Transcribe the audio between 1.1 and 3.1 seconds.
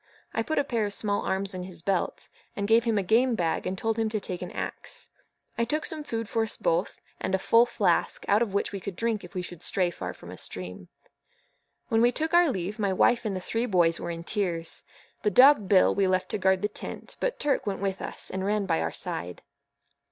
arms in his belt, gave him a